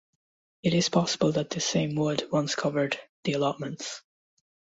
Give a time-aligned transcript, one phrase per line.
[0.63, 4.01] It is possible that this same wood once covered the allotments.